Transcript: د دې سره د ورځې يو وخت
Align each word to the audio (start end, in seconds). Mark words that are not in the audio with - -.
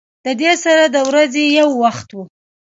د 0.25 0.27
دې 0.41 0.51
سره 0.63 0.83
د 0.95 0.97
ورځې 1.09 1.43
يو 1.59 1.69
وخت 1.83 2.09